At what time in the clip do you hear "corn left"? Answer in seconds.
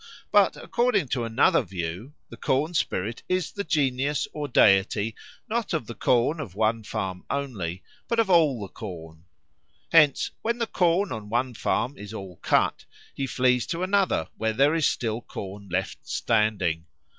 15.21-16.07